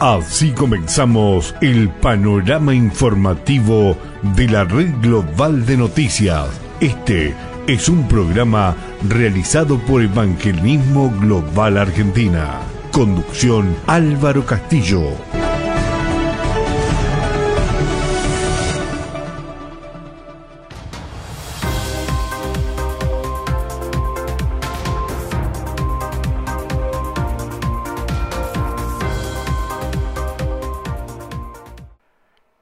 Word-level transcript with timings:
Así 0.00 0.52
comenzamos 0.52 1.56
el 1.60 1.88
panorama 1.88 2.72
informativo 2.72 3.96
de 4.36 4.46
la 4.46 4.62
Red 4.62 4.94
Global 5.02 5.66
de 5.66 5.76
Noticias. 5.76 6.46
Este 6.78 7.34
es 7.66 7.88
un 7.88 8.06
programa 8.06 8.76
realizado 9.08 9.76
por 9.76 10.02
Evangelismo 10.02 11.12
Global 11.18 11.78
Argentina. 11.78 12.60
Conducción 12.92 13.74
Álvaro 13.88 14.46
Castillo. 14.46 15.16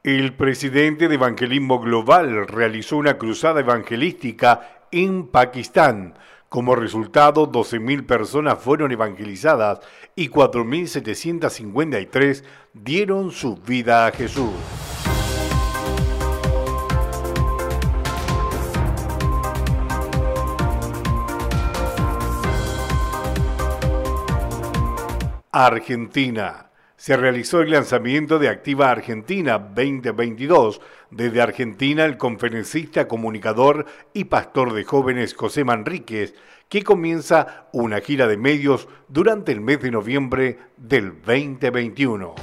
El 0.06 0.32
presidente 0.34 1.08
de 1.08 1.16
Evangelismo 1.16 1.80
Global 1.80 2.46
realizó 2.46 2.96
una 2.96 3.18
cruzada 3.18 3.58
evangelística 3.58 4.86
en 4.92 5.26
Pakistán. 5.26 6.14
Como 6.48 6.76
resultado, 6.76 7.50
12.000 7.50 8.06
personas 8.06 8.62
fueron 8.62 8.92
evangelizadas 8.92 9.80
y 10.14 10.28
4.753 10.28 12.44
dieron 12.72 13.32
su 13.32 13.56
vida 13.56 14.06
a 14.06 14.12
Jesús. 14.12 14.52
Argentina 25.50 26.66
se 27.06 27.16
realizó 27.16 27.60
el 27.60 27.70
lanzamiento 27.70 28.40
de 28.40 28.48
Activa 28.48 28.90
Argentina 28.90 29.60
2022. 29.60 30.80
Desde 31.12 31.40
Argentina, 31.40 32.04
el 32.04 32.16
conferencista, 32.16 33.06
comunicador 33.06 33.86
y 34.12 34.24
pastor 34.24 34.72
de 34.72 34.82
jóvenes 34.82 35.32
José 35.32 35.62
Manríquez, 35.62 36.34
que 36.68 36.82
comienza 36.82 37.68
una 37.72 38.00
gira 38.00 38.26
de 38.26 38.36
medios 38.36 38.88
durante 39.06 39.52
el 39.52 39.60
mes 39.60 39.80
de 39.82 39.92
noviembre 39.92 40.58
del 40.76 41.22
2021. 41.22 42.34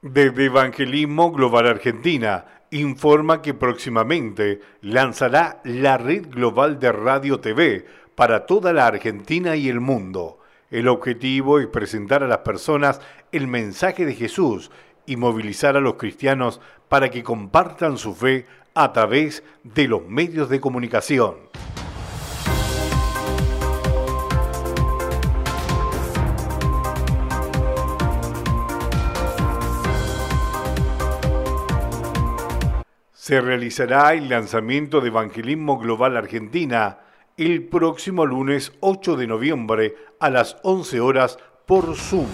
Desde 0.00 0.44
Evangelismo 0.44 1.32
Global 1.32 1.66
Argentina, 1.66 2.59
informa 2.70 3.42
que 3.42 3.54
próximamente 3.54 4.60
lanzará 4.80 5.60
la 5.64 5.98
red 5.98 6.28
global 6.28 6.78
de 6.78 6.92
radio 6.92 7.40
TV 7.40 7.86
para 8.14 8.46
toda 8.46 8.72
la 8.72 8.86
Argentina 8.86 9.56
y 9.56 9.68
el 9.68 9.80
mundo. 9.80 10.38
El 10.70 10.86
objetivo 10.86 11.58
es 11.58 11.66
presentar 11.66 12.22
a 12.22 12.28
las 12.28 12.38
personas 12.38 13.00
el 13.32 13.48
mensaje 13.48 14.06
de 14.06 14.14
Jesús 14.14 14.70
y 15.04 15.16
movilizar 15.16 15.76
a 15.76 15.80
los 15.80 15.94
cristianos 15.94 16.60
para 16.88 17.10
que 17.10 17.24
compartan 17.24 17.98
su 17.98 18.14
fe 18.14 18.46
a 18.74 18.92
través 18.92 19.42
de 19.64 19.88
los 19.88 20.06
medios 20.06 20.48
de 20.48 20.60
comunicación. 20.60 21.50
Se 33.30 33.40
realizará 33.40 34.12
el 34.14 34.28
lanzamiento 34.28 35.00
de 35.00 35.06
Evangelismo 35.06 35.78
Global 35.78 36.16
Argentina 36.16 36.98
el 37.36 37.68
próximo 37.68 38.26
lunes 38.26 38.72
8 38.80 39.14
de 39.14 39.28
noviembre 39.28 39.94
a 40.18 40.30
las 40.30 40.56
11 40.64 40.98
horas 40.98 41.38
por 41.64 41.94
Zoom. 41.94 42.26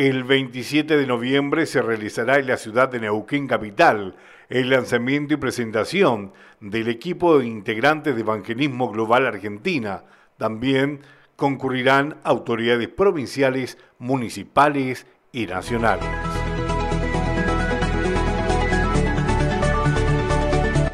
El 0.00 0.24
27 0.24 0.96
de 0.96 1.06
noviembre 1.06 1.66
se 1.66 1.82
realizará 1.82 2.38
en 2.38 2.46
la 2.46 2.56
ciudad 2.56 2.88
de 2.88 3.00
Neuquén 3.00 3.46
Capital 3.46 4.16
el 4.48 4.70
lanzamiento 4.70 5.34
y 5.34 5.36
presentación 5.36 6.32
del 6.58 6.88
equipo 6.88 7.42
integrante 7.42 8.14
de 8.14 8.22
Evangelismo 8.22 8.90
Global 8.90 9.26
Argentina. 9.26 10.04
También 10.38 11.02
concurrirán 11.36 12.16
autoridades 12.24 12.88
provinciales, 12.88 13.76
municipales 13.98 15.06
y 15.32 15.44
nacionales. 15.44 16.29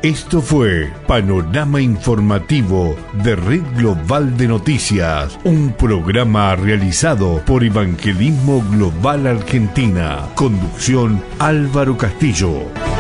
Esto 0.07 0.41
fue 0.41 0.93
Panorama 1.09 1.81
Informativo 1.81 2.95
de 3.25 3.35
Red 3.35 3.65
Global 3.75 4.37
de 4.37 4.47
Noticias, 4.47 5.37
un 5.43 5.73
programa 5.73 6.55
realizado 6.55 7.43
por 7.45 7.65
Evangelismo 7.65 8.65
Global 8.71 9.27
Argentina. 9.27 10.29
Conducción 10.37 11.21
Álvaro 11.41 11.99
Castillo. 11.99 12.96